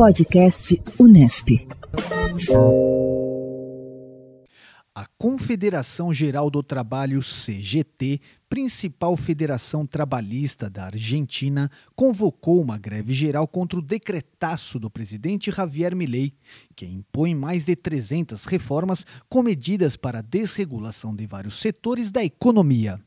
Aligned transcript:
Podcast 0.00 0.82
Unesp. 0.98 1.68
A 4.94 5.04
Confederação 5.18 6.10
Geral 6.10 6.48
do 6.48 6.62
Trabalho, 6.62 7.20
CGT, 7.20 8.18
principal 8.48 9.14
federação 9.14 9.86
trabalhista 9.86 10.70
da 10.70 10.86
Argentina, 10.86 11.70
convocou 11.94 12.62
uma 12.62 12.78
greve 12.78 13.12
geral 13.12 13.46
contra 13.46 13.78
o 13.78 13.82
decretaço 13.82 14.80
do 14.80 14.90
presidente 14.90 15.50
Javier 15.50 15.94
Milei, 15.94 16.32
que 16.74 16.86
impõe 16.86 17.34
mais 17.34 17.66
de 17.66 17.76
300 17.76 18.46
reformas 18.46 19.04
com 19.28 19.42
medidas 19.42 19.98
para 19.98 20.20
a 20.20 20.22
desregulação 20.22 21.14
de 21.14 21.26
vários 21.26 21.60
setores 21.60 22.10
da 22.10 22.24
economia. 22.24 22.98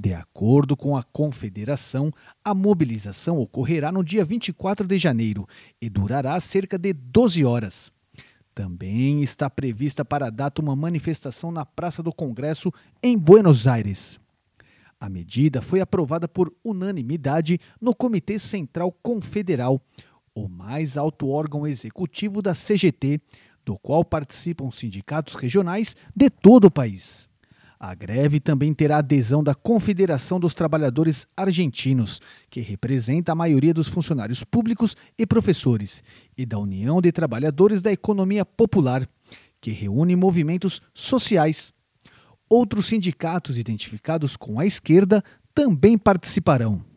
De 0.00 0.14
acordo 0.14 0.76
com 0.76 0.96
a 0.96 1.02
Confederação, 1.02 2.12
a 2.44 2.54
mobilização 2.54 3.36
ocorrerá 3.40 3.90
no 3.90 4.04
dia 4.04 4.24
24 4.24 4.86
de 4.86 4.96
janeiro 4.96 5.44
e 5.82 5.90
durará 5.90 6.38
cerca 6.38 6.78
de 6.78 6.92
12 6.92 7.44
horas. 7.44 7.90
Também 8.54 9.24
está 9.24 9.50
prevista 9.50 10.04
para 10.04 10.28
a 10.28 10.30
data 10.30 10.62
uma 10.62 10.76
manifestação 10.76 11.50
na 11.50 11.66
Praça 11.66 12.00
do 12.00 12.12
Congresso 12.12 12.72
em 13.02 13.18
Buenos 13.18 13.66
Aires. 13.66 14.20
A 15.00 15.08
medida 15.08 15.60
foi 15.60 15.80
aprovada 15.80 16.28
por 16.28 16.54
unanimidade 16.62 17.58
no 17.80 17.92
Comitê 17.92 18.38
Central 18.38 18.92
Confederal, 19.02 19.82
o 20.32 20.46
mais 20.46 20.96
alto 20.96 21.28
órgão 21.28 21.66
executivo 21.66 22.40
da 22.40 22.54
CGT, 22.54 23.20
do 23.64 23.76
qual 23.76 24.04
participam 24.04 24.70
sindicatos 24.70 25.34
regionais 25.34 25.96
de 26.14 26.30
todo 26.30 26.66
o 26.66 26.70
país. 26.70 27.27
A 27.80 27.94
greve 27.94 28.40
também 28.40 28.74
terá 28.74 28.98
adesão 28.98 29.42
da 29.42 29.54
Confederação 29.54 30.40
dos 30.40 30.52
Trabalhadores 30.52 31.28
Argentinos, 31.36 32.20
que 32.50 32.60
representa 32.60 33.30
a 33.30 33.36
maioria 33.36 33.72
dos 33.72 33.86
funcionários 33.86 34.42
públicos 34.42 34.96
e 35.16 35.24
professores, 35.24 36.02
e 36.36 36.44
da 36.44 36.58
União 36.58 37.00
de 37.00 37.12
Trabalhadores 37.12 37.80
da 37.80 37.92
Economia 37.92 38.44
Popular, 38.44 39.06
que 39.60 39.70
reúne 39.70 40.16
movimentos 40.16 40.82
sociais. 40.92 41.72
Outros 42.48 42.86
sindicatos 42.86 43.58
identificados 43.58 44.36
com 44.36 44.58
a 44.58 44.66
esquerda 44.66 45.22
também 45.54 45.96
participarão. 45.96 46.87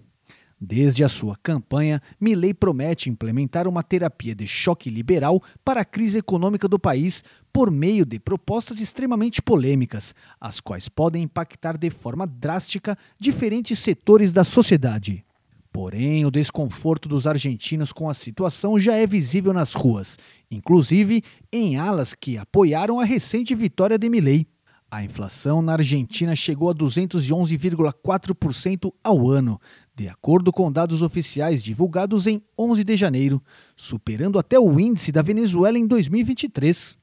Desde 0.64 1.04
a 1.04 1.10
sua 1.10 1.36
campanha, 1.42 2.00
Milley 2.20 2.54
promete 2.54 3.10
implementar 3.10 3.68
uma 3.68 3.82
terapia 3.82 4.36
de 4.36 4.46
choque 4.46 4.92
liberal 4.92 5.42
para 5.66 5.82
a 5.82 5.86
crise 5.86 6.20
econômica 6.20 6.68
do 6.68 6.78
país 6.78 7.24
por 7.52 7.72
meio 7.72 8.06
de 8.06 8.20
propostas 8.20 8.80
extremamente 8.80 9.42
polêmicas, 9.42 10.14
as 10.40 10.62
quais 10.62 10.88
podem 10.88 11.24
impactar 11.24 11.80
de 11.80 11.90
forma 11.90 12.28
drástica 12.28 12.96
diferentes 13.20 13.80
setores 13.80 14.32
da 14.32 14.44
sociedade. 14.44 15.26
Porém, 15.72 16.28
o 16.28 16.32
desconforto 16.32 17.10
dos 17.10 17.26
argentinos 17.26 17.92
com 17.92 18.08
a 18.08 18.14
situação 18.14 18.80
já 18.80 18.96
é 18.96 19.08
visível 19.08 19.54
nas 19.54 19.74
ruas, 19.74 20.20
inclusive 20.52 21.24
em 21.52 21.78
alas 21.78 22.14
que 22.14 22.38
apoiaram 22.38 23.00
a 23.00 23.04
recente 23.04 23.56
vitória 23.56 23.98
de 23.98 24.08
Milley. 24.08 24.46
A 24.92 25.04
inflação 25.04 25.60
na 25.62 25.74
Argentina 25.74 26.36
chegou 26.36 26.70
a 26.70 26.76
211,4% 26.76 28.92
ao 29.02 29.30
ano, 29.30 29.58
de 30.02 30.10
acordo 30.10 30.52
com 30.52 30.72
dados 30.72 31.04
oficiais 31.04 31.62
divulgados 31.62 32.26
em 32.26 32.42
11 32.58 32.84
de 32.84 32.98
janeiro, 32.98 33.40
superando 33.76 34.40
até 34.40 34.60
o 34.60 34.80
índice 34.80 35.12
da 35.12 35.22
Venezuela 35.22 35.78
em 35.78 35.86
2023. 35.86 36.98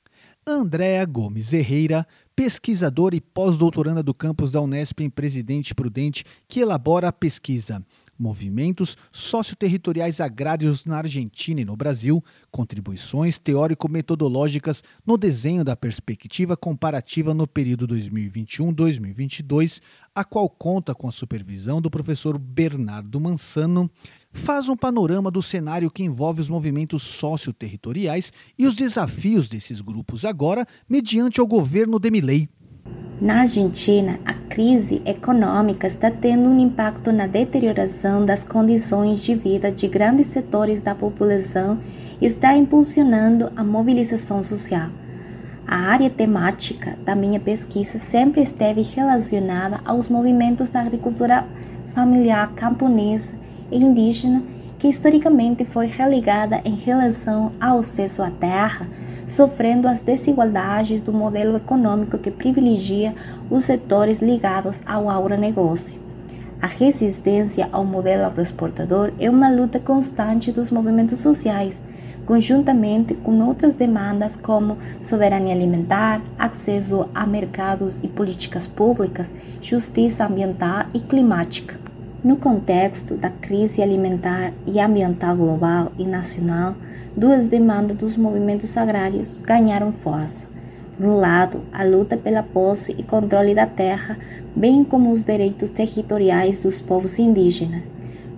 Andréa 0.44 1.04
Gomes 1.04 1.52
Herreira, 1.52 2.04
pesquisadora 2.34 3.14
e 3.14 3.20
pós-doutoranda 3.20 4.02
do 4.02 4.12
campus 4.12 4.50
da 4.50 4.60
Unesp 4.60 5.00
em 5.00 5.08
Presidente 5.08 5.76
Prudente, 5.76 6.24
que 6.48 6.58
elabora 6.58 7.06
a 7.06 7.12
pesquisa 7.12 7.80
Movimentos 8.18 8.96
Socioterritoriais 9.12 10.20
Agrários 10.20 10.84
na 10.84 10.98
Argentina 10.98 11.60
e 11.60 11.64
no 11.64 11.76
Brasil, 11.76 12.22
contribuições 12.50 13.38
teórico-metodológicas 13.38 14.82
no 15.06 15.16
desenho 15.16 15.64
da 15.64 15.76
perspectiva 15.76 16.56
comparativa 16.56 17.32
no 17.32 17.46
período 17.46 17.86
2021-2022, 17.88 19.80
a 20.14 20.24
qual 20.24 20.48
conta 20.48 20.94
com 20.94 21.06
a 21.06 21.12
supervisão 21.12 21.80
do 21.80 21.90
professor 21.90 22.38
Bernardo 22.38 23.20
Mansano, 23.20 23.90
faz 24.32 24.68
um 24.68 24.76
panorama 24.76 25.30
do 25.30 25.40
cenário 25.40 25.90
que 25.90 26.02
envolve 26.02 26.40
os 26.40 26.48
movimentos 26.48 27.02
socioterritoriais 27.02 28.32
e 28.58 28.66
os 28.66 28.76
desafios 28.76 29.48
desses 29.48 29.80
grupos 29.80 30.24
agora 30.24 30.66
mediante 30.88 31.40
o 31.40 31.46
governo 31.46 31.98
de 31.98 32.10
Milei. 32.10 32.48
Na 33.20 33.40
Argentina, 33.40 34.20
a 34.24 34.32
crise 34.32 35.02
econômica 35.04 35.88
está 35.88 36.08
tendo 36.08 36.48
um 36.48 36.58
impacto 36.58 37.10
na 37.10 37.26
deterioração 37.26 38.24
das 38.24 38.44
condições 38.44 39.20
de 39.20 39.34
vida 39.34 39.72
de 39.72 39.88
grandes 39.88 40.28
setores 40.28 40.80
da 40.80 40.94
população 40.94 41.78
e 42.20 42.26
está 42.26 42.56
impulsionando 42.56 43.50
a 43.56 43.64
mobilização 43.64 44.42
social. 44.42 44.88
A 45.66 45.76
área 45.76 46.08
temática 46.08 46.96
da 47.04 47.14
minha 47.14 47.38
pesquisa 47.38 47.98
sempre 47.98 48.40
esteve 48.40 48.82
relacionada 48.82 49.80
aos 49.84 50.08
movimentos 50.08 50.70
da 50.70 50.80
agricultura 50.80 51.44
familiar 51.92 52.52
camponesa 52.54 53.34
e 53.70 53.76
indígena, 53.82 54.42
que 54.78 54.88
historicamente 54.88 55.64
foi 55.64 55.86
relegada 55.86 56.60
em 56.64 56.74
relação 56.74 57.52
ao 57.60 57.80
acesso 57.80 58.22
à 58.22 58.30
terra 58.30 58.86
sofrendo 59.28 59.86
as 59.86 60.00
desigualdades 60.00 61.02
do 61.02 61.12
modelo 61.12 61.58
econômico 61.58 62.18
que 62.18 62.30
privilegia 62.30 63.14
os 63.50 63.64
setores 63.64 64.22
ligados 64.22 64.82
ao 64.86 65.08
agronegócio. 65.10 66.00
A 66.60 66.66
resistência 66.66 67.68
ao 67.70 67.84
modelo 67.84 68.24
agroexportador 68.24 69.12
é 69.20 69.30
uma 69.30 69.48
luta 69.48 69.78
constante 69.78 70.50
dos 70.50 70.70
movimentos 70.70 71.20
sociais, 71.20 71.80
conjuntamente 72.26 73.14
com 73.14 73.38
outras 73.46 73.76
demandas 73.76 74.34
como 74.34 74.78
soberania 75.00 75.54
alimentar, 75.54 76.20
acesso 76.38 77.06
a 77.14 77.26
mercados 77.26 78.00
e 78.02 78.08
políticas 78.08 78.66
públicas, 78.66 79.30
justiça 79.62 80.26
ambiental 80.26 80.86
e 80.92 81.00
climática. 81.00 81.87
No 82.22 82.36
contexto 82.36 83.14
da 83.14 83.30
crise 83.30 83.80
alimentar 83.80 84.52
e 84.66 84.80
ambiental 84.80 85.36
global 85.36 85.92
e 85.96 86.04
nacional, 86.04 86.74
duas 87.16 87.46
demandas 87.46 87.96
dos 87.96 88.16
movimentos 88.16 88.76
agrários 88.76 89.38
ganharam 89.40 89.92
força. 89.92 90.44
Por 90.96 91.06
um 91.06 91.14
lado, 91.14 91.60
a 91.72 91.84
luta 91.84 92.16
pela 92.16 92.42
posse 92.42 92.92
e 92.98 93.04
controle 93.04 93.54
da 93.54 93.66
terra, 93.66 94.18
bem 94.56 94.82
como 94.82 95.12
os 95.12 95.22
direitos 95.22 95.70
territoriais 95.70 96.60
dos 96.60 96.80
povos 96.80 97.20
indígenas. 97.20 97.88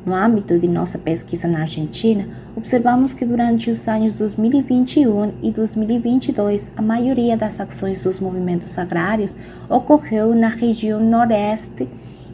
No 0.05 0.15
âmbito 0.15 0.59
de 0.59 0.69
nossa 0.69 0.99
pesquisa 0.99 1.49
na 1.49 1.61
Argentina, 1.61 2.29
observamos 2.55 3.15
que 3.15 3.25
durante 3.25 3.71
os 3.71 3.89
anos 3.89 4.19
2021 4.19 5.33
e 5.43 5.51
2022, 5.51 6.69
a 6.77 6.83
maioria 6.83 7.35
das 7.35 7.59
ações 7.59 8.03
dos 8.03 8.21
movimentos 8.21 8.79
agrários 8.79 9.35
ocorreu 9.71 10.35
na 10.35 10.49
região 10.49 11.01
noroeste 11.01 11.89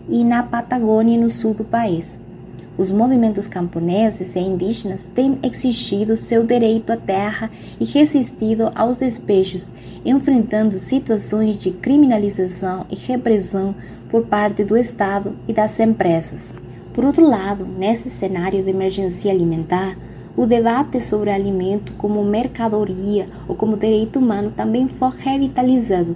e 0.09 0.23
na 0.25 0.43
Patagônia, 0.43 1.19
no 1.19 1.31
sul 1.31 1.55
do 1.55 1.65
país. 1.65 2.21
Os 2.79 2.91
movimentos 2.91 3.47
camponeses 3.47 4.37
e 4.37 4.39
indígenas 4.39 5.09
têm 5.15 5.39
exigido 5.43 6.15
seu 6.15 6.45
direito 6.45 6.93
à 6.93 6.97
terra 6.97 7.51
e 7.81 7.85
resistido 7.87 8.71
aos 8.75 8.99
despejos, 8.99 9.71
enfrentando 10.05 10.79
situações 10.79 11.57
de 11.57 11.71
criminalização 11.71 12.85
e 12.91 12.95
repressão 12.95 13.75
por 14.11 14.27
parte 14.27 14.63
do 14.63 14.77
Estado 14.77 15.35
e 15.49 15.55
das 15.55 15.81
empresas. 15.81 16.55
Por 16.93 17.05
outro 17.05 17.27
lado, 17.27 17.67
nesse 17.67 18.11
cenário 18.11 18.63
de 18.63 18.71
emergência 18.71 19.33
alimentar, 19.33 19.97
o 20.37 20.45
debate 20.45 21.01
sobre 21.01 21.31
alimento 21.31 21.95
como 21.95 22.23
mercadoria 22.23 23.27
ou 23.49 23.57
como 23.57 23.77
direito 23.77 24.19
humano 24.19 24.53
também 24.55 24.87
foi 24.87 25.11
revitalizado 25.17 26.15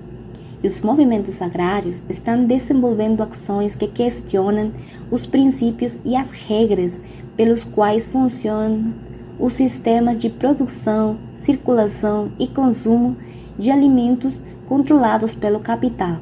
e 0.62 0.66
os 0.66 0.82
movimentos 0.82 1.40
agrários 1.40 2.02
estão 2.08 2.44
desenvolvendo 2.44 3.22
ações 3.22 3.74
que 3.74 3.86
questionam 3.86 4.72
os 5.10 5.24
princípios 5.24 5.98
e 6.04 6.14
as 6.14 6.30
regras 6.30 6.98
pelos 7.36 7.64
quais 7.64 8.06
funcionam 8.06 8.92
os 9.38 9.54
sistemas 9.54 10.18
de 10.18 10.28
produção, 10.28 11.16
circulação 11.34 12.30
e 12.38 12.46
consumo 12.46 13.16
de 13.58 13.70
alimentos 13.70 14.42
controlados 14.66 15.34
pelo 15.34 15.60
capital. 15.60 16.18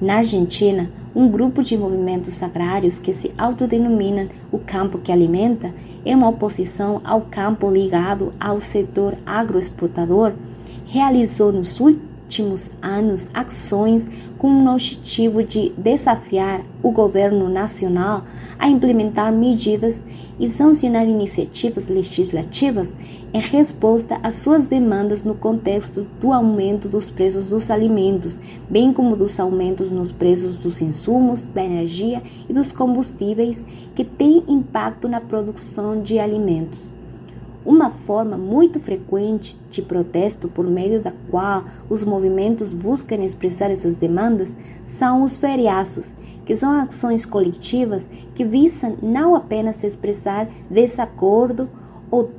Na 0.00 0.16
Argentina, 0.16 0.90
um 1.14 1.28
grupo 1.28 1.62
de 1.62 1.76
movimentos 1.76 2.42
agrários 2.42 2.98
que 2.98 3.12
se 3.12 3.30
autodenominam 3.36 4.28
o 4.50 4.58
campo 4.58 4.98
que 4.98 5.12
alimenta 5.12 5.74
é 6.04 6.16
uma 6.16 6.28
oposição 6.28 7.02
ao 7.04 7.22
campo 7.22 7.70
ligado 7.70 8.32
ao 8.40 8.60
setor 8.60 9.18
agroexportador, 9.26 10.32
realizou 10.86 11.52
nos 11.52 11.78
últimos 11.78 12.09
últimos 12.30 12.70
anos 12.80 13.26
ações 13.34 14.06
com 14.38 14.46
o 14.46 14.72
objetivo 14.72 15.42
de 15.42 15.70
desafiar 15.76 16.62
o 16.80 16.92
governo 16.92 17.48
nacional 17.48 18.22
a 18.56 18.68
implementar 18.68 19.32
medidas 19.32 20.00
e 20.38 20.48
sancionar 20.48 21.08
iniciativas 21.08 21.88
legislativas 21.88 22.94
em 23.34 23.40
resposta 23.40 24.20
às 24.22 24.36
suas 24.36 24.66
demandas 24.66 25.24
no 25.24 25.34
contexto 25.34 26.06
do 26.20 26.32
aumento 26.32 26.88
dos 26.88 27.10
preços 27.10 27.48
dos 27.48 27.68
alimentos, 27.68 28.38
bem 28.68 28.92
como 28.92 29.16
dos 29.16 29.40
aumentos 29.40 29.90
nos 29.90 30.12
preços 30.12 30.56
dos 30.56 30.80
insumos, 30.80 31.42
da 31.42 31.64
energia 31.64 32.22
e 32.48 32.52
dos 32.52 32.70
combustíveis 32.70 33.64
que 33.96 34.04
têm 34.04 34.44
impacto 34.46 35.08
na 35.08 35.20
produção 35.20 36.00
de 36.00 36.20
alimentos. 36.20 36.89
Uma 37.64 37.90
forma 37.90 38.38
muito 38.38 38.80
frequente 38.80 39.58
de 39.70 39.82
protesto 39.82 40.48
por 40.48 40.66
meio 40.66 41.00
da 41.02 41.12
qual 41.30 41.64
os 41.90 42.02
movimentos 42.02 42.72
buscam 42.72 43.16
expressar 43.16 43.70
essas 43.70 43.96
demandas 43.96 44.50
são 44.86 45.22
os 45.22 45.36
feriaços, 45.36 46.10
que 46.46 46.56
são 46.56 46.72
ações 46.72 47.26
coletivas 47.26 48.08
que 48.34 48.44
visam 48.44 48.96
não 49.02 49.34
apenas 49.34 49.84
expressar 49.84 50.48
desacordo 50.70 51.68
ou 52.10 52.30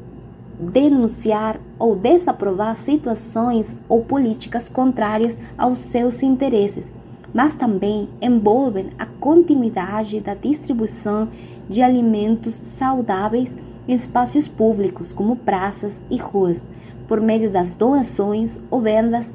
denunciar 0.60 1.60
ou 1.78 1.96
desaprovar 1.96 2.76
situações 2.76 3.78
ou 3.88 4.04
políticas 4.04 4.68
contrárias 4.70 5.38
aos 5.56 5.78
seus 5.78 6.24
interesses, 6.24 6.92
mas 7.32 7.54
também 7.54 8.10
envolvem 8.20 8.90
a 8.98 9.06
continuidade 9.06 10.20
da 10.20 10.34
distribuição 10.34 11.30
de 11.70 11.82
alimentos 11.82 12.56
saudáveis 12.56 13.56
em 13.92 13.94
espaços 13.94 14.48
públicos, 14.48 15.12
como 15.12 15.36
praças 15.36 16.00
e 16.10 16.16
ruas, 16.16 16.64
por 17.10 17.20
meio 17.20 17.50
das 17.50 17.74
doações 17.74 18.58
ou 18.70 18.80
vendas 18.80 19.30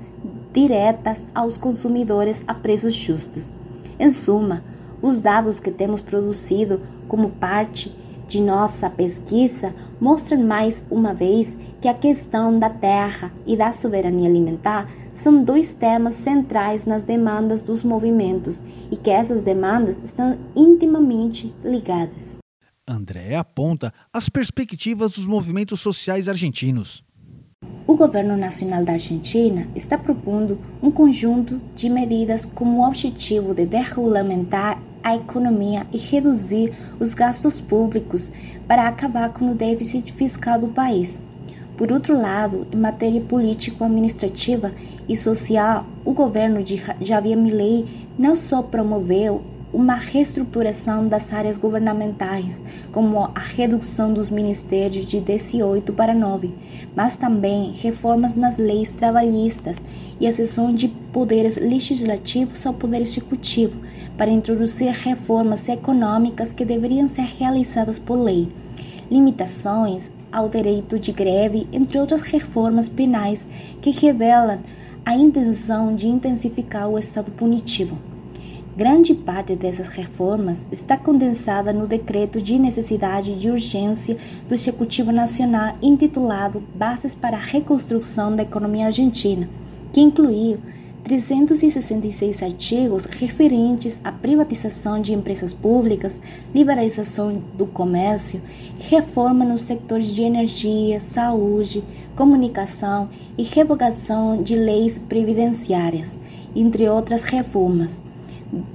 diretas 0.51 1.27
aos 1.35 1.59
consumidores 1.59 2.43
a 2.49 2.55
preços 2.55 2.95
justos. 2.95 3.45
Em 4.01 4.11
suma, 4.11 4.65
os 5.03 5.21
dados 5.21 5.61
que 5.61 5.71
temos 5.71 6.01
produzido 6.01 6.81
como 7.07 7.29
parte 7.29 7.95
de 8.27 8.41
nossa 8.41 8.89
pesquisa 8.89 9.75
mostram 10.01 10.43
mais 10.43 10.83
uma 10.91 11.13
vez 11.13 11.55
que 11.79 11.87
a 11.87 11.93
questão 11.93 12.59
da 12.59 12.71
terra 12.71 13.31
e 13.47 13.59
da 13.59 13.73
soberania 13.73 14.27
alimentar 14.27 14.89
são 15.13 15.45
dois 15.45 15.71
temas 15.71 16.15
centrais 16.15 16.87
nas 16.87 17.05
demandas 17.05 17.61
dos 17.61 17.85
movimentos 17.85 18.59
e 18.91 18.97
que 18.97 19.11
essas 19.11 19.43
demandas 19.43 19.99
estão 20.03 20.39
intimamente 20.57 21.55
ligadas. 21.63 22.36
André 22.89 23.35
aponta 23.35 23.93
as 24.13 24.29
perspectivas 24.29 25.13
dos 25.13 25.27
movimentos 25.27 25.81
sociais 25.81 26.29
argentinos. 26.29 27.05
O 27.85 27.97
governo 27.97 28.37
nacional 28.37 28.85
da 28.85 28.93
Argentina 28.93 29.67
está 29.75 29.99
propondo 29.99 30.61
um 30.81 30.91
conjunto 30.91 31.61
de 31.75 31.89
medidas 31.89 32.47
com 32.47 32.65
o 32.65 32.87
objetivo 32.87 33.55
de 33.55 33.67
desregulamentar 33.67 34.81
a 35.03 35.17
economia 35.17 35.85
e 35.93 35.99
reduzir 35.99 36.73
os 37.01 37.13
gastos 37.13 37.61
públicos 37.61 38.31
para 38.69 38.87
acabar 38.87 39.33
com 39.33 39.51
o 39.51 39.55
déficit 39.55 40.13
fiscal 40.13 40.61
do 40.61 40.69
país. 40.69 41.19
Por 41.77 41.91
outro 41.93 42.17
lado, 42.17 42.69
em 42.73 42.77
matéria 42.77 43.21
político-administrativa 43.21 44.73
e 45.09 45.17
social, 45.17 45.85
o 46.05 46.13
governo 46.13 46.63
de 46.63 46.81
Javier 47.01 47.37
Milei 47.37 47.85
não 48.17 48.37
só 48.37 48.63
promoveu 48.63 49.56
uma 49.77 49.97
reestruturação 49.97 51.07
das 51.07 51.31
áreas 51.35 51.59
governamentais, 51.59 52.63
como 52.91 53.25
a 53.35 53.41
redução 53.41 54.11
dos 54.11 54.31
ministérios 54.31 55.05
de 55.05 55.21
18 55.21 55.93
para 55.93 56.15
9, 56.15 56.55
mas 56.95 57.19
também 57.19 57.73
reformas 57.73 58.35
nas 58.35 58.57
leis 58.57 58.89
trabalhistas 58.89 59.77
e 60.19 60.27
a 60.27 60.33
cessão 60.33 60.75
de 60.75 60.89
poderes 60.89 61.59
legislativos 61.59 62.65
ao 62.65 62.73
poder 62.73 63.03
executivo, 63.03 63.79
para 64.17 64.31
introduzir 64.31 64.91
reformas 64.93 65.69
econômicas 65.69 66.55
que 66.55 66.65
deveriam 66.65 67.07
ser 67.07 67.27
realizadas 67.39 67.99
por 67.99 68.19
lei, 68.19 68.49
limitações 69.11 70.11
ao 70.33 70.49
direito 70.49 70.99
de 70.99 71.13
greve, 71.13 71.69
entre 71.71 71.99
outras 71.99 72.23
reformas 72.23 72.89
penais 72.89 73.47
que 73.83 73.91
revelam 73.91 74.59
a 75.05 75.15
intenção 75.15 75.95
de 75.95 76.09
intensificar 76.09 76.89
o 76.89 76.99
estado 76.99 77.31
punitivo. 77.31 78.16
Grande 78.77 79.15
parte 79.15 79.57
dessas 79.57 79.87
reformas 79.87 80.67
está 80.71 80.99
condensada 80.99 81.73
no 81.73 81.87
decreto 81.87 82.43
de 82.43 82.59
necessidade 82.59 83.35
de 83.35 83.49
urgência 83.49 84.19
do 84.47 84.55
Executivo 84.55 85.11
Nacional 85.11 85.73
intitulado 85.81 86.63
Bases 86.75 87.15
para 87.15 87.39
a 87.39 87.41
Reconstrução 87.41 88.37
da 88.37 88.43
Economia 88.43 88.85
Argentina, 88.85 89.49
que 89.95 90.03
incluiu 90.03 90.59
366 91.05 92.43
artigos 92.43 93.07
referentes 93.07 93.99
à 94.05 94.13
privatização 94.13 95.01
de 95.01 95.15
empresas 95.15 95.55
públicas, 95.55 96.21
liberalização 96.55 97.43
do 97.57 97.65
comércio, 97.65 98.43
reforma 98.79 99.43
nos 99.43 99.63
setores 99.63 100.09
de 100.09 100.21
energia, 100.21 101.01
saúde, 101.01 101.83
comunicação 102.15 103.09
e 103.39 103.43
revogação 103.43 104.43
de 104.43 104.55
leis 104.55 104.99
previdenciárias, 104.99 106.11
entre 106.55 106.87
outras 106.91 107.23
reformas 107.23 108.05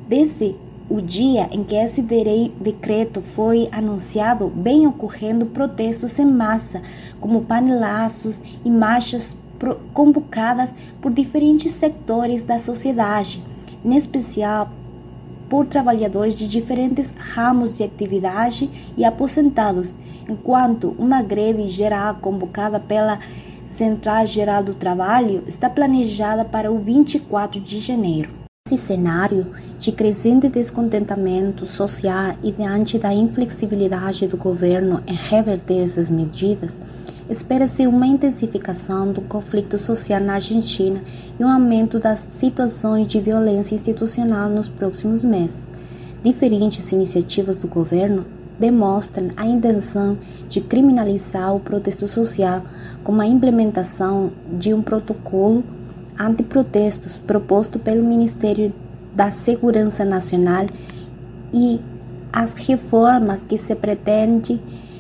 Desde 0.08 0.56
o 0.90 1.02
dia 1.02 1.48
em 1.52 1.64
que 1.64 1.76
esse 1.76 2.02
decreto 2.02 3.22
foi 3.22 3.70
anunciado, 3.72 4.52
vem 4.54 4.86
ocorrendo 4.86 5.46
protestos 5.46 6.20
em 6.20 6.26
massa, 6.26 6.82
como 7.20 7.46
panelaços 7.46 8.42
e 8.66 8.70
marchas 8.70 9.36
convocadas 9.94 10.74
por 11.00 11.14
diferentes 11.14 11.72
setores 11.74 12.44
da 12.44 12.60
sociedade, 12.60 13.42
em 13.86 13.96
especial 13.96 14.70
por 15.48 15.66
trabalhadores 15.66 16.36
de 16.36 16.48
diferentes 16.48 17.14
ramos 17.18 17.78
de 17.78 17.84
atividade 17.84 18.70
e 18.98 19.06
aposentados, 19.06 19.94
enquanto 20.28 20.96
uma 20.98 21.22
greve 21.22 21.68
geral 21.68 22.16
convocada 22.16 22.80
pela 22.80 23.20
Central 23.68 24.26
Geral 24.26 24.64
do 24.64 24.74
Trabalho 24.74 25.44
está 25.48 25.70
planejada 25.70 26.44
para 26.44 26.72
o 26.72 26.78
24 26.78 27.62
de 27.62 27.80
janeiro. 27.80 28.41
Nesse 28.70 28.86
cenário 28.86 29.48
de 29.80 29.92
crescente 29.92 30.48
descontentamento 30.48 31.66
social 31.66 32.36
e 32.44 32.52
diante 32.52 33.00
da 33.00 33.12
inflexibilidade 33.12 34.28
do 34.28 34.38
governo 34.38 35.02
em 35.08 35.16
reverter 35.16 35.82
essas 35.82 36.12
medidas, 36.12 36.80
espera-se 37.28 37.88
uma 37.88 38.06
intensificação 38.06 39.12
do 39.12 39.22
conflito 39.22 39.80
social 39.80 40.22
na 40.22 40.36
Argentina 40.36 41.02
e 41.40 41.44
um 41.44 41.50
aumento 41.50 41.98
das 41.98 42.20
situações 42.20 43.08
de 43.08 43.20
violência 43.20 43.74
institucional 43.74 44.48
nos 44.48 44.70
próximos 44.70 45.24
meses. 45.24 45.68
Diferentes 46.24 46.92
iniciativas 46.92 47.58
do 47.58 47.68
governo 47.68 48.28
demonstram 48.60 49.32
a 49.36 49.48
intenção 49.48 50.20
de 50.48 50.62
criminalizar 50.62 51.54
o 51.56 51.60
protesto 51.60 52.08
social, 52.08 52.62
como 53.04 53.22
a 53.22 53.26
implementação 53.26 54.32
de 54.52 54.72
um 54.72 54.84
protocolo 54.84 55.64
antiprotestos 56.26 57.18
proposto 57.18 57.80
pelo 57.80 58.04
Ministério 58.04 58.74
da 59.14 59.32
Segurança 59.32 60.06
Nacional 60.06 60.66
e 61.54 61.80
as 62.32 62.54
reformas 62.54 63.44
que 63.44 63.58
se 63.58 63.76
pretende 63.76 64.60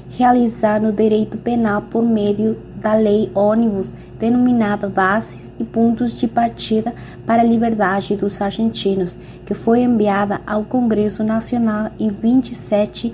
realizar 0.09 0.81
no 0.81 0.91
direito 0.91 1.37
penal 1.37 1.83
por 1.83 2.03
meio 2.03 2.57
da 2.75 2.93
lei 2.93 3.31
ônibus 3.33 3.93
denominada 4.19 4.89
Bases 4.89 5.51
e 5.59 5.63
Pontos 5.63 6.19
de 6.19 6.27
Partida 6.27 6.93
para 7.25 7.41
a 7.41 7.45
Liberdade 7.45 8.15
dos 8.15 8.41
Argentinos, 8.41 9.15
que 9.45 9.53
foi 9.53 9.81
enviada 9.81 10.41
ao 10.45 10.63
Congresso 10.65 11.23
Nacional 11.23 11.91
em 11.99 12.09
27 12.09 13.13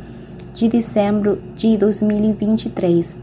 de 0.53 0.67
dezembro 0.67 1.39
de 1.55 1.77
2023. 1.77 3.20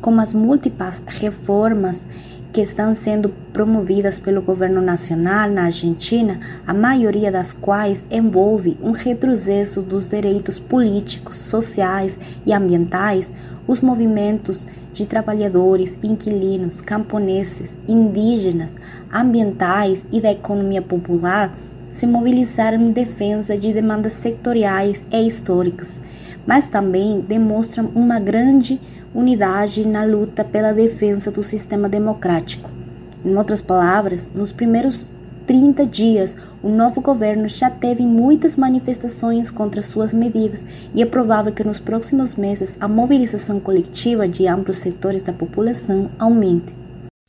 Como 0.00 0.20
as 0.20 0.32
múltiplas 0.32 1.02
reformas 1.06 2.04
que 2.52 2.60
estão 2.60 2.94
sendo 2.94 3.30
promovidas 3.52 4.20
pelo 4.20 4.42
governo 4.42 4.82
nacional 4.82 5.48
na 5.48 5.64
Argentina, 5.64 6.38
a 6.66 6.74
maioria 6.74 7.32
das 7.32 7.52
quais 7.52 8.04
envolve 8.10 8.76
um 8.82 8.90
retrocesso 8.90 9.80
dos 9.80 10.06
direitos 10.06 10.58
políticos, 10.58 11.36
sociais 11.36 12.18
e 12.44 12.52
ambientais, 12.52 13.32
os 13.66 13.80
movimentos 13.80 14.66
de 14.92 15.06
trabalhadores, 15.06 15.96
inquilinos, 16.02 16.82
camponeses, 16.82 17.74
indígenas, 17.88 18.76
ambientais 19.10 20.04
e 20.12 20.20
da 20.20 20.32
economia 20.32 20.82
popular 20.82 21.56
se 21.90 22.06
mobilizaram 22.06 22.80
em 22.82 22.92
defesa 22.92 23.56
de 23.56 23.72
demandas 23.72 24.14
sectoriais 24.14 25.04
e 25.10 25.26
históricas, 25.26 26.00
mas 26.46 26.66
também 26.66 27.20
demonstram 27.20 27.90
uma 27.94 28.18
grande 28.18 28.80
unidade 29.14 29.86
na 29.86 30.04
luta 30.04 30.44
pela 30.44 30.72
defesa 30.72 31.30
do 31.30 31.42
sistema 31.42 31.88
democrático. 31.88 32.70
Em 33.24 33.36
outras 33.36 33.60
palavras, 33.60 34.28
nos 34.34 34.52
primeiros 34.52 35.10
30 35.46 35.86
dias, 35.86 36.36
o 36.62 36.68
novo 36.68 37.00
governo 37.00 37.48
já 37.48 37.68
teve 37.68 38.04
muitas 38.04 38.56
manifestações 38.56 39.50
contra 39.50 39.82
suas 39.82 40.12
medidas 40.12 40.62
e 40.94 41.02
é 41.02 41.06
provável 41.06 41.52
que 41.52 41.64
nos 41.64 41.78
próximos 41.78 42.34
meses 42.34 42.74
a 42.80 42.88
mobilização 42.88 43.60
coletiva 43.60 44.26
de 44.28 44.46
amplos 44.46 44.78
setores 44.78 45.22
da 45.22 45.32
população 45.32 46.10
aumente. 46.18 46.74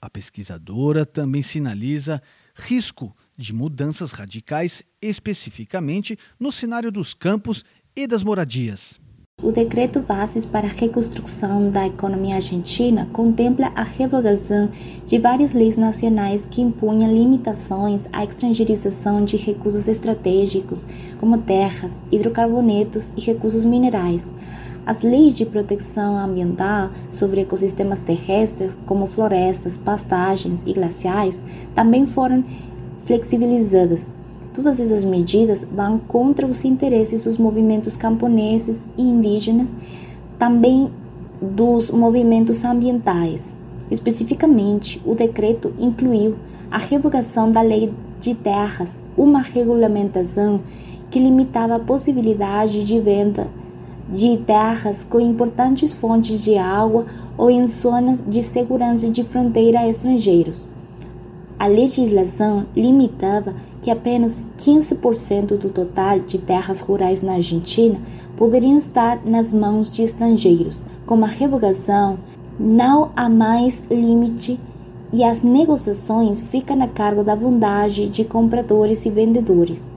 A 0.02 0.10
pesquisadora 0.10 1.06
também 1.06 1.42
sinaliza 1.42 2.22
risco 2.56 3.16
de 3.38 3.54
mudanças 3.54 4.12
radicais, 4.12 4.84
especificamente 5.02 6.18
no 6.40 6.52
cenário 6.52 6.92
dos 6.92 7.14
campos 7.14 7.64
e 7.96 8.06
das 8.06 8.24
moradias. 8.24 9.00
O 9.44 9.52
Decreto 9.52 10.00
Bases 10.00 10.46
para 10.46 10.68
a 10.68 10.70
Reconstrução 10.70 11.70
da 11.70 11.86
Economia 11.86 12.36
Argentina 12.36 13.10
contempla 13.12 13.74
a 13.76 13.84
revogação 13.84 14.70
de 15.06 15.20
várias 15.20 15.52
leis 15.52 15.78
nacionais 15.78 16.48
que 16.50 16.62
impunham 16.62 17.12
limitações 17.12 18.08
à 18.14 18.24
estrangeirização 18.24 19.26
de 19.26 19.36
recursos 19.36 19.90
estratégicos, 19.90 20.86
como 21.20 21.40
terras, 21.40 22.00
hidrocarbonetos 22.10 23.12
e 23.18 23.22
recursos 23.22 23.66
minerais. 23.66 24.32
As 24.86 25.02
leis 25.02 25.36
de 25.36 25.46
proteção 25.46 26.18
ambiental 26.18 26.92
sobre 27.12 27.42
ecossistemas 27.42 28.00
terrestres, 28.00 28.78
como 28.86 29.08
florestas, 29.08 29.76
pastagens 29.76 30.64
e 30.66 30.72
glaciais, 30.72 31.44
também 31.76 32.06
foram 32.06 32.46
flexibilizadas. 33.04 34.08
Todas 34.54 34.80
essas 34.80 35.04
medidas 35.04 35.66
vão 35.70 35.98
contra 35.98 36.46
os 36.46 36.64
interesses 36.64 37.24
dos 37.24 37.38
movimentos 37.38 37.98
camponeses 37.98 38.90
e 38.96 39.02
indígenas, 39.02 39.74
também 40.38 40.92
dos 41.42 41.90
movimentos 41.90 42.64
ambientais. 42.64 43.56
Especificamente, 43.90 45.02
o 45.06 45.16
decreto 45.16 45.74
incluiu 45.80 46.36
a 46.70 46.78
revogação 46.78 47.52
da 47.52 47.62
lei 47.62 47.92
de 48.20 48.36
terras, 48.36 48.98
uma 49.18 49.42
regulamentação 49.42 50.62
que 51.10 51.20
limitava 51.20 51.76
a 51.76 51.80
possibilidade 51.80 52.84
de 52.84 53.00
venda 53.00 53.48
de 54.10 54.38
terras 54.38 55.04
com 55.04 55.20
importantes 55.20 55.94
fontes 55.94 56.42
de 56.42 56.58
água 56.58 57.06
ou 57.38 57.50
em 57.50 57.66
zonas 57.66 58.24
de 58.28 58.44
segurança 58.44 59.10
de 59.10 59.24
fronteira 59.24 59.80
a 59.80 59.88
estrangeiros. 59.88 60.68
A 61.58 61.68
legislação 61.68 62.66
limitava 62.76 63.54
que 63.84 63.92
apenas 63.92 64.48
15% 64.58 65.58
do 65.58 65.70
total 65.70 66.22
de 66.22 66.38
terras 66.38 66.80
rurais 66.80 67.22
na 67.22 67.34
Argentina 67.34 68.00
poderiam 68.38 68.78
estar 68.78 69.20
nas 69.26 69.52
mãos 69.52 69.92
de 69.92 70.04
estrangeiros. 70.04 70.82
Com 71.06 71.22
a 71.24 71.28
revogação, 71.28 72.18
não 72.58 73.12
há 73.14 73.28
mais 73.28 73.84
limite 73.92 74.58
e 75.12 75.22
as 75.22 75.44
negociações 75.44 76.40
ficam 76.40 76.82
a 76.82 76.88
cargo 76.88 77.26
da 77.26 77.36
vontade 77.36 78.08
de 78.08 78.24
compradores 78.24 79.06
e 79.06 79.10
vendedores. 79.10 79.92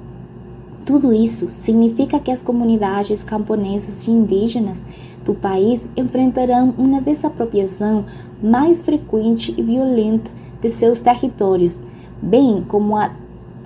Tudo 0.85 1.13
isso 1.13 1.49
significa 1.49 2.19
que 2.19 2.33
as 2.33 2.43
comunidades 2.43 3.23
camponesas 3.23 4.07
e 4.07 4.11
indígenas 4.11 4.85
do 5.25 5.33
país 5.33 5.89
enfrentarão 5.97 6.75
uma 6.77 7.01
desapropriação 7.01 8.05
mais 8.43 8.81
frequente 8.81 9.55
e 9.57 9.63
violenta 9.63 10.31
de 10.61 10.71
seus 10.71 11.01
territórios, 11.01 11.81
bem 12.21 12.65
como 12.67 12.97
a 12.97 13.11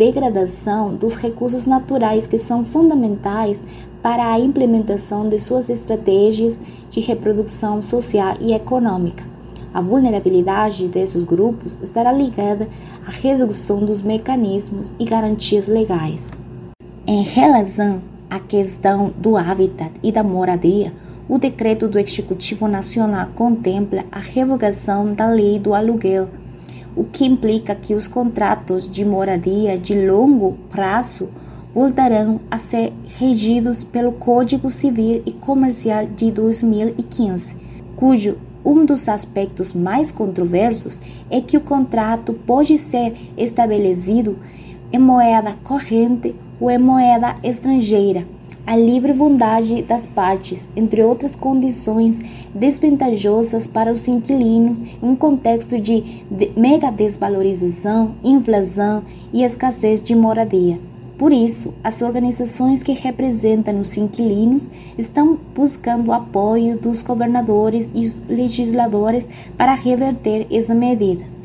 degradação 0.00 0.94
dos 0.94 1.14
recursos 1.14 1.66
naturais 1.66 2.26
que 2.26 2.38
são 2.38 2.64
fundamentais 2.64 3.62
para 4.00 4.32
a 4.32 4.40
implementação 4.40 5.28
de 5.28 5.38
suas 5.38 5.68
estratégias 5.68 6.58
de 6.88 7.00
reprodução 7.00 7.82
social 7.82 8.34
e 8.40 8.54
econômica. 8.54 9.22
A 9.74 9.82
vulnerabilidade 9.82 10.88
desses 10.88 11.22
grupos 11.22 11.76
estará 11.82 12.10
ligada 12.12 12.66
à 13.06 13.10
redução 13.10 13.84
dos 13.84 14.00
mecanismos 14.00 14.90
e 14.98 15.04
garantias 15.04 15.68
legais. 15.68 16.32
Em 17.06 17.22
relação 17.22 18.00
à 18.30 18.40
questão 18.40 19.12
do 19.18 19.36
habitat 19.36 19.92
e 20.02 20.10
da 20.10 20.22
moradia, 20.22 20.94
o 21.28 21.36
decreto 21.36 21.86
do 21.86 21.98
Executivo 21.98 22.66
Nacional 22.66 23.28
contempla 23.34 24.06
a 24.10 24.18
revogação 24.18 25.12
da 25.12 25.28
lei 25.28 25.58
do 25.58 25.74
aluguel, 25.74 26.26
o 27.00 27.04
que 27.04 27.24
implica 27.24 27.74
que 27.74 27.94
os 27.94 28.06
contratos 28.06 28.86
de 28.86 29.06
moradia 29.06 29.78
de 29.78 30.06
longo 30.06 30.58
prazo 30.68 31.30
voltarão 31.74 32.42
a 32.50 32.58
ser 32.58 32.92
regidos 33.16 33.82
pelo 33.82 34.12
Código 34.12 34.70
Civil 34.70 35.22
e 35.24 35.32
Comercial 35.32 36.04
de 36.04 36.30
2015, 36.30 37.56
cujo 37.96 38.36
um 38.62 38.84
dos 38.84 39.08
aspectos 39.08 39.72
mais 39.72 40.12
controversos 40.12 40.98
é 41.30 41.40
que 41.40 41.56
o 41.56 41.62
contrato 41.62 42.34
pode 42.34 42.76
ser 42.76 43.16
estabelecido 43.34 44.38
em 44.92 44.98
moeda 44.98 45.56
corrente 45.64 46.36
ou 46.60 46.70
em 46.70 46.76
moeda 46.76 47.34
estrangeira, 47.42 48.26
a 48.66 48.76
livre 48.76 49.12
vontade 49.12 49.82
das 49.82 50.06
partes, 50.06 50.68
entre 50.76 51.02
outras 51.02 51.34
condições 51.34 52.18
desvantajosas 52.54 53.66
para 53.66 53.92
os 53.92 54.06
inquilinos 54.06 54.78
em 54.78 54.94
um 55.02 55.16
contexto 55.16 55.80
de 55.80 56.24
mega 56.56 56.90
desvalorização, 56.90 58.14
inflação 58.22 59.02
e 59.32 59.42
escassez 59.42 60.00
de 60.02 60.14
moradia. 60.14 60.78
Por 61.18 61.32
isso, 61.32 61.74
as 61.84 62.00
organizações 62.00 62.82
que 62.82 62.92
representam 62.92 63.80
os 63.80 63.94
inquilinos 63.96 64.70
estão 64.96 65.38
buscando 65.54 66.12
apoio 66.12 66.78
dos 66.78 67.02
governadores 67.02 67.90
e 67.94 68.06
os 68.06 68.22
legisladores 68.26 69.28
para 69.56 69.74
reverter 69.74 70.46
essa 70.50 70.74
medida. 70.74 71.39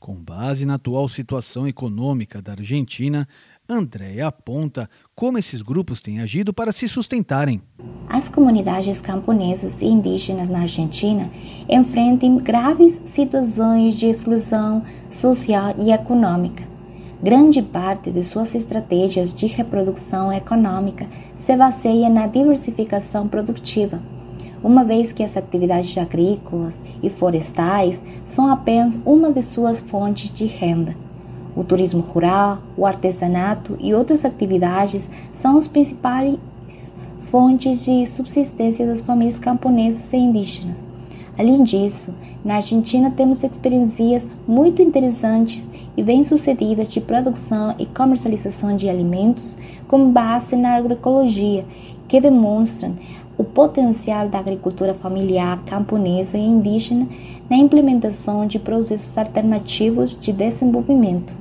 Com 0.00 0.14
base 0.14 0.64
na 0.64 0.76
atual 0.76 1.06
situação 1.10 1.68
econômica 1.68 2.40
da 2.40 2.52
Argentina, 2.52 3.28
Andréia 3.68 4.28
aponta 4.28 4.88
como 5.14 5.36
esses 5.36 5.60
grupos 5.60 6.00
têm 6.00 6.20
agido 6.20 6.54
para 6.54 6.72
se 6.72 6.88
sustentarem. 6.88 7.60
As 8.08 8.26
comunidades 8.26 8.98
camponesas 8.98 9.82
e 9.82 9.84
indígenas 9.84 10.48
na 10.48 10.62
Argentina 10.62 11.30
enfrentam 11.68 12.38
graves 12.38 12.98
situações 13.04 13.94
de 13.98 14.06
exclusão 14.06 14.82
social 15.10 15.74
e 15.78 15.92
econômica. 15.92 16.66
Grande 17.22 17.60
parte 17.60 18.10
de 18.10 18.24
suas 18.24 18.54
estratégias 18.54 19.34
de 19.34 19.46
reprodução 19.46 20.32
econômica 20.32 21.06
se 21.36 21.54
baseia 21.54 22.08
na 22.08 22.26
diversificação 22.26 23.28
produtiva, 23.28 24.00
uma 24.62 24.84
vez 24.84 25.12
que 25.12 25.22
as 25.22 25.36
atividades 25.36 25.96
agrícolas 25.96 26.80
e 27.02 27.08
florestais 27.08 28.02
são 28.26 28.50
apenas 28.50 28.98
uma 29.04 29.30
de 29.30 29.42
suas 29.42 29.80
fontes 29.80 30.30
de 30.30 30.46
renda. 30.46 30.94
O 31.56 31.64
turismo 31.64 32.00
rural, 32.00 32.58
o 32.76 32.86
artesanato 32.86 33.76
e 33.80 33.92
outras 33.94 34.24
atividades 34.24 35.08
são 35.32 35.58
as 35.58 35.66
principais 35.66 36.36
fontes 37.22 37.84
de 37.84 38.06
subsistência 38.06 38.86
das 38.86 39.00
famílias 39.00 39.38
camponesas 39.38 40.12
e 40.12 40.16
indígenas. 40.16 40.82
Além 41.38 41.62
disso, 41.62 42.12
na 42.44 42.56
Argentina 42.56 43.10
temos 43.10 43.42
experiências 43.42 44.26
muito 44.46 44.82
interessantes 44.82 45.66
e 45.96 46.02
bem-sucedidas 46.02 46.90
de 46.90 47.00
produção 47.00 47.74
e 47.78 47.86
comercialização 47.86 48.76
de 48.76 48.88
alimentos 48.88 49.56
com 49.88 50.10
base 50.10 50.54
na 50.54 50.76
agroecologia, 50.76 51.64
que 52.06 52.20
demonstram 52.20 52.94
o 53.40 53.44
potencial 53.44 54.28
da 54.28 54.38
agricultura 54.38 54.92
familiar 54.92 55.64
camponesa 55.64 56.36
e 56.36 56.42
indígena 56.42 57.08
na 57.48 57.56
implementação 57.56 58.46
de 58.46 58.58
processos 58.58 59.16
alternativos 59.16 60.14
de 60.14 60.30
desenvolvimento. 60.30 61.34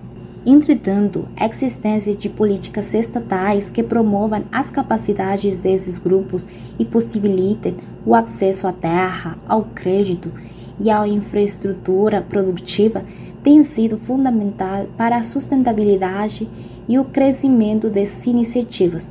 Entretanto, 0.45 1.27
a 1.35 1.45
existência 1.45 2.15
de 2.15 2.29
políticas 2.29 2.93
estatais 2.93 3.69
que 3.69 3.83
promovam 3.83 4.43
as 4.49 4.71
capacidades 4.71 5.59
desses 5.59 5.99
grupos 5.99 6.45
e 6.79 6.85
possibilitem 6.85 7.75
o 8.05 8.15
acesso 8.15 8.65
à 8.65 8.71
terra, 8.71 9.37
ao 9.45 9.63
crédito 9.63 10.31
e 10.79 10.89
à 10.89 11.05
infraestrutura 11.05 12.21
produtiva 12.21 13.03
tem 13.43 13.61
sido 13.61 13.97
fundamental 13.97 14.85
para 14.97 15.17
a 15.17 15.23
sustentabilidade 15.23 16.47
e 16.87 16.97
o 16.97 17.03
crescimento 17.03 17.89
dessas 17.89 18.25
iniciativas. 18.25 19.09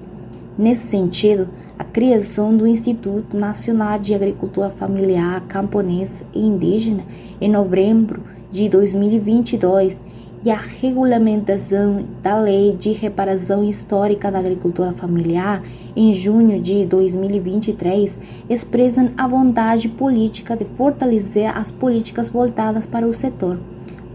Nesse 0.57 0.87
sentido, 0.87 1.49
a 1.79 1.85
criação 1.85 2.57
do 2.57 2.67
Instituto 2.67 3.37
Nacional 3.37 3.99
de 4.01 4.13
Agricultura 4.13 4.69
Familiar 4.69 5.41
Camponesa 5.47 6.25
e 6.35 6.41
Indígena 6.41 7.05
em 7.41 7.49
novembro 7.49 8.21
de 8.51 8.69
2022 8.69 10.01
e 10.45 10.51
a 10.51 10.57
regulamentação 10.57 12.05
da 12.21 12.37
Lei 12.37 12.75
de 12.75 12.91
Reparação 12.93 13.63
Histórica 13.63 14.31
da 14.31 14.41
Agricultura 14.41 14.93
Familiar 14.93 15.63
em 15.95 16.13
junho 16.13 16.61
de 16.61 16.85
2023 16.85 18.19
expressam 18.51 19.11
a 19.17 19.29
vontade 19.29 19.89
política 19.89 20.57
de 20.57 20.65
fortalecer 20.65 21.57
as 21.57 21.71
políticas 21.71 22.29
voltadas 22.29 22.87
para 22.87 23.07
o 23.07 23.13
setor, 23.13 23.59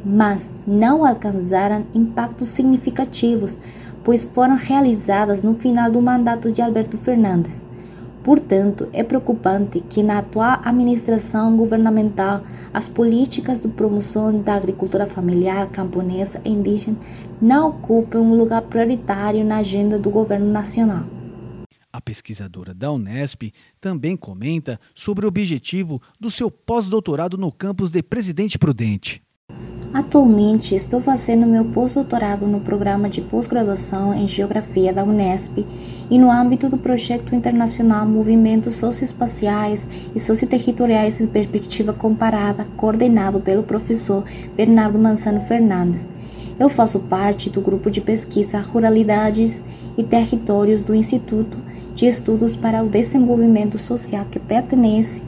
mas 0.06 0.50
não 0.68 1.06
alcançaram 1.06 1.84
impactos 1.94 2.50
significativos, 2.50 3.58
pois 4.04 4.24
foram 4.24 4.56
realizadas 4.56 5.42
no 5.42 5.54
final 5.54 5.90
do 5.90 6.02
mandato 6.02 6.52
de 6.52 6.62
Alberto 6.62 6.98
Fernandes. 6.98 7.62
Portanto, 8.24 8.88
é 8.94 9.04
preocupante 9.04 9.82
que 9.82 10.02
na 10.02 10.20
atual 10.20 10.60
administração 10.64 11.58
governamental 11.58 12.42
as 12.74 12.88
políticas 12.88 13.62
de 13.62 13.68
promoção 13.68 14.42
da 14.42 14.56
agricultura 14.56 15.06
familiar 15.06 15.70
camponesa 15.70 16.42
e 16.46 16.50
indígena 16.50 16.98
não 17.42 17.70
ocupem 17.70 18.22
um 18.22 18.36
lugar 18.36 18.62
prioritário 18.64 19.44
na 19.44 19.58
agenda 19.58 20.00
do 20.00 20.10
governo 20.10 20.50
nacional. 20.50 21.04
A 21.92 22.02
pesquisadora 22.02 22.74
da 22.74 22.92
Unesp 22.92 23.54
também 23.80 24.18
comenta 24.18 24.80
sobre 24.96 25.26
o 25.26 25.28
objetivo 25.28 26.02
do 26.20 26.32
seu 26.32 26.50
pós-doutorado 26.50 27.38
no 27.38 27.52
campus 27.52 27.92
de 27.92 28.02
Presidente 28.02 28.58
Prudente. 28.58 29.23
Atualmente 29.94 30.74
estou 30.74 31.00
fazendo 31.00 31.46
meu 31.46 31.64
pós-doutorado 31.66 32.48
no 32.48 32.60
programa 32.60 33.08
de 33.08 33.22
pós-graduação 33.22 34.12
em 34.12 34.28
Geografia 34.28 34.92
da 34.92 35.04
Unesp 35.04 35.64
e 36.10 36.18
no 36.18 36.32
âmbito 36.32 36.68
do 36.68 36.80
projeto 36.80 37.36
internacional 37.36 38.04
Movimentos 38.04 38.74
Socioespaciais 38.74 39.88
e 40.16 40.20
Socioterritoriais 40.20 41.22
em 41.22 41.28
Perspectiva 41.28 41.94
Comparada, 41.94 42.66
coordenado 42.76 43.40
pelo 43.40 43.62
professor 43.62 44.24
Bernardo 44.58 44.98
Manzano 44.98 45.42
Fernandes. 45.42 46.10
Eu 46.60 46.70
faço 46.70 47.00
parte 47.02 47.52
do 47.52 47.62
grupo 47.62 47.92
de 47.92 48.02
pesquisa 48.02 48.60
Ruralidades 48.62 49.62
e 49.96 50.02
Territórios 50.02 50.84
do 50.84 50.96
Instituto 50.96 51.60
de 51.94 52.08
Estudos 52.08 52.56
para 52.56 52.82
o 52.82 52.90
Desenvolvimento 52.90 53.78
Social 53.78 54.26
que 54.32 54.40
pertence 54.40 55.22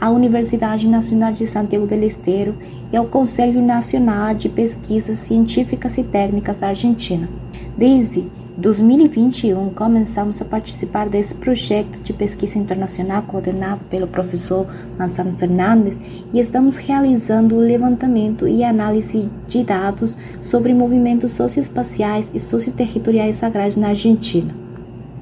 à 0.00 0.10
Universidade 0.10 0.88
Nacional 0.88 1.32
de 1.32 1.46
Santiago 1.46 1.86
del 1.86 2.04
Estero 2.04 2.54
e 2.92 2.96
ao 2.96 3.06
Conselho 3.06 3.60
Nacional 3.60 4.34
de 4.34 4.48
Pesquisas 4.48 5.18
Científicas 5.18 5.98
e 5.98 6.02
Técnicas 6.02 6.58
da 6.60 6.68
Argentina. 6.68 7.28
Desde 7.76 8.24
2021, 8.56 9.70
começamos 9.70 10.40
a 10.42 10.44
participar 10.44 11.08
desse 11.08 11.34
projeto 11.34 12.02
de 12.02 12.12
pesquisa 12.12 12.58
internacional 12.58 13.22
coordenado 13.22 13.84
pelo 13.84 14.06
professor 14.06 14.66
Manzano 14.98 15.32
Fernandes 15.32 15.98
e 16.32 16.38
estamos 16.38 16.76
realizando 16.76 17.54
o 17.54 17.60
levantamento 17.60 18.46
e 18.46 18.62
análise 18.64 19.28
de 19.46 19.62
dados 19.62 20.16
sobre 20.40 20.74
movimentos 20.74 21.32
socioespaciais 21.32 22.30
e 22.34 22.40
socioterritoriais 22.40 23.42
agrários 23.42 23.76
na 23.76 23.88
Argentina. 23.88 24.54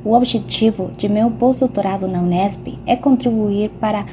O 0.04 0.14
objetivo 0.14 0.90
de 0.96 1.08
meu 1.08 1.30
pós-doutorado 1.30 2.08
na 2.08 2.20
Unesp 2.20 2.78
é 2.86 2.96
contribuir 2.96 3.70
para 3.80 4.06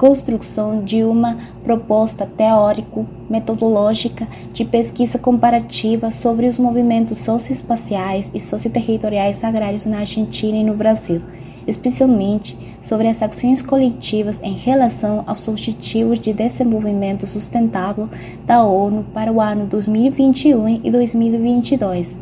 construção 0.00 0.82
de 0.82 1.04
uma 1.04 1.36
proposta 1.62 2.24
teórico-metodológica 2.24 4.26
de 4.50 4.64
pesquisa 4.64 5.18
comparativa 5.18 6.10
sobre 6.10 6.46
os 6.46 6.58
movimentos 6.58 7.18
socioespaciais 7.18 8.30
e 8.32 8.40
socioterritoriais 8.40 9.44
agrários 9.44 9.84
na 9.84 9.98
Argentina 9.98 10.56
e 10.56 10.64
no 10.64 10.74
Brasil, 10.74 11.20
especialmente 11.66 12.56
sobre 12.80 13.08
as 13.08 13.22
ações 13.22 13.60
coletivas 13.60 14.40
em 14.42 14.54
relação 14.54 15.22
aos 15.26 15.46
Objetivos 15.46 16.18
de 16.18 16.32
Desenvolvimento 16.32 17.26
Sustentável 17.26 18.08
da 18.46 18.64
ONU 18.64 19.04
para 19.12 19.30
o 19.30 19.38
ano 19.38 19.66
2021 19.66 20.80
e 20.82 20.90
2022. 20.90 22.16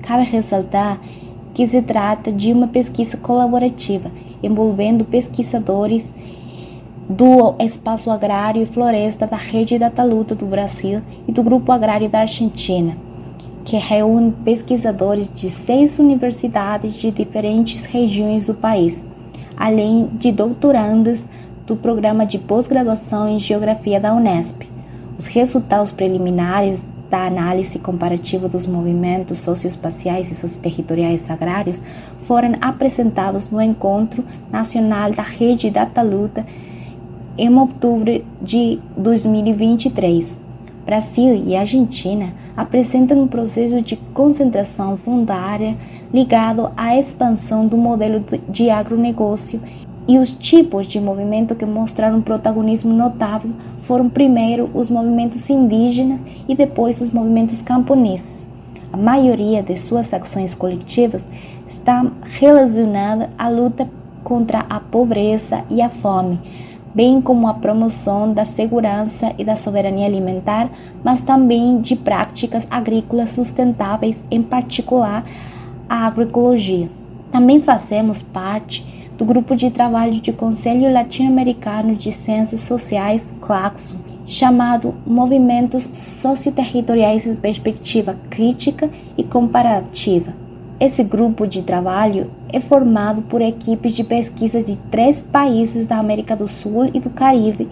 Cabe 0.00 0.24
ressaltar 0.24 0.98
que 1.52 1.66
se 1.66 1.82
trata 1.82 2.32
de 2.32 2.54
uma 2.54 2.68
pesquisa 2.68 3.18
colaborativa 3.18 4.10
envolvendo 4.42 5.04
pesquisadores 5.04 6.10
do 7.12 7.54
Espaço 7.58 8.10
Agrário 8.10 8.62
e 8.62 8.66
Floresta 8.66 9.26
da 9.26 9.36
Rede 9.36 9.78
Data 9.78 10.02
Luta 10.02 10.34
do 10.34 10.46
Brasil 10.46 11.02
e 11.28 11.32
do 11.32 11.42
Grupo 11.42 11.70
Agrário 11.70 12.08
da 12.08 12.20
Argentina, 12.20 12.96
que 13.66 13.76
reúne 13.76 14.32
pesquisadores 14.42 15.30
de 15.30 15.50
seis 15.50 15.98
universidades 15.98 16.94
de 16.94 17.10
diferentes 17.10 17.84
regiões 17.84 18.46
do 18.46 18.54
país, 18.54 19.04
além 19.54 20.06
de 20.14 20.32
doutorandos 20.32 21.26
do 21.66 21.76
programa 21.76 22.24
de 22.24 22.38
pós-graduação 22.38 23.28
em 23.28 23.38
Geografia 23.38 24.00
da 24.00 24.14
Unesp. 24.14 24.62
Os 25.18 25.26
resultados 25.26 25.92
preliminares 25.92 26.80
da 27.10 27.26
análise 27.26 27.78
comparativa 27.78 28.48
dos 28.48 28.66
movimentos 28.66 29.36
socioespaciais 29.40 30.32
e 30.32 30.34
socioterritoriais 30.34 31.30
agrários 31.30 31.82
foram 32.20 32.54
apresentados 32.58 33.50
no 33.50 33.60
Encontro 33.60 34.24
Nacional 34.50 35.12
da 35.12 35.22
Rede 35.22 35.68
Data 35.68 36.00
Luta 36.00 36.46
em 37.36 37.56
outubro 37.56 38.22
de 38.40 38.78
2023. 38.96 40.36
Brasil 40.84 41.42
e 41.46 41.54
Argentina 41.54 42.34
apresentam 42.56 43.22
um 43.22 43.28
processo 43.28 43.80
de 43.80 43.96
concentração 44.12 44.96
fundária 44.96 45.76
ligado 46.12 46.70
à 46.76 46.98
expansão 46.98 47.66
do 47.66 47.76
modelo 47.76 48.22
de 48.48 48.68
agronegócio 48.68 49.60
e 50.08 50.18
os 50.18 50.32
tipos 50.32 50.88
de 50.88 51.00
movimento 51.00 51.54
que 51.54 51.64
mostraram 51.64 52.20
protagonismo 52.20 52.92
notável 52.92 53.52
foram 53.80 54.08
primeiro 54.08 54.68
os 54.74 54.90
movimentos 54.90 55.48
indígenas 55.48 56.20
e 56.48 56.54
depois 56.54 57.00
os 57.00 57.12
movimentos 57.12 57.62
camponeses. 57.62 58.44
A 58.92 58.96
maioria 58.96 59.62
de 59.62 59.76
suas 59.76 60.12
ações 60.12 60.54
coletivas 60.54 61.26
está 61.68 62.04
relacionada 62.24 63.30
à 63.38 63.48
luta 63.48 63.88
contra 64.24 64.66
a 64.68 64.80
pobreza 64.80 65.64
e 65.70 65.80
a 65.80 65.88
fome, 65.88 66.38
bem 66.94 67.20
como 67.20 67.48
a 67.48 67.54
promoção 67.54 68.32
da 68.32 68.44
segurança 68.44 69.32
e 69.38 69.44
da 69.44 69.56
soberania 69.56 70.06
alimentar, 70.06 70.70
mas 71.02 71.22
também 71.22 71.80
de 71.80 71.96
práticas 71.96 72.66
agrícolas 72.70 73.30
sustentáveis, 73.30 74.22
em 74.30 74.42
particular 74.42 75.24
a 75.88 76.06
agroecologia. 76.06 76.90
Também 77.30 77.60
fazemos 77.60 78.20
parte 78.20 78.84
do 79.16 79.24
grupo 79.24 79.56
de 79.56 79.70
trabalho 79.70 80.20
do 80.20 80.32
Conselho 80.32 80.92
Latino-Americano 80.92 81.94
de 81.94 82.12
Ciências 82.12 82.62
Sociais, 82.62 83.32
CLACSO, 83.40 83.96
chamado 84.26 84.94
Movimentos 85.06 85.84
Socioterritoriais 85.92 87.24
de 87.24 87.34
Perspectiva 87.34 88.16
Crítica 88.30 88.90
e 89.16 89.24
Comparativa 89.24 90.41
esse 90.82 91.04
grupo 91.04 91.46
de 91.46 91.62
trabalho 91.62 92.28
é 92.52 92.58
formado 92.58 93.22
por 93.22 93.40
equipes 93.40 93.94
de 93.94 94.02
pesquisa 94.02 94.60
de 94.60 94.74
três 94.90 95.22
países 95.22 95.86
da 95.86 95.96
América 95.96 96.34
do 96.34 96.48
Sul 96.48 96.90
e 96.92 96.98
do 96.98 97.08
Caribe, 97.08 97.68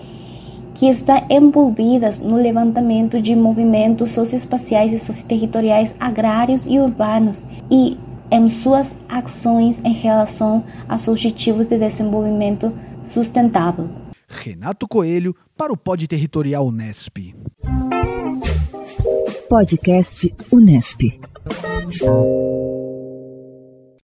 que 0.72 0.86
estão 0.86 1.20
envolvidas 1.28 2.20
no 2.20 2.36
levantamento 2.36 3.20
de 3.20 3.34
movimentos 3.34 4.10
socioespaciais 4.10 4.92
e 4.92 4.98
socioterritoriais 5.00 5.92
agrários 5.98 6.66
e 6.66 6.78
urbanos 6.78 7.42
e 7.68 7.98
em 8.30 8.48
suas 8.48 8.94
ações 9.08 9.80
em 9.82 9.92
relação 9.92 10.62
aos 10.88 11.08
objetivos 11.08 11.66
de 11.66 11.76
desenvolvimento 11.78 12.72
sustentável. 13.04 13.90
Renato 14.28 14.86
Coelho 14.86 15.34
para 15.56 15.72
o 15.72 15.76
Pod 15.76 16.06
Territorial 16.06 16.64
Unesp. 16.64 17.34
Podcast 19.48 20.32
Unesp. 20.52 21.18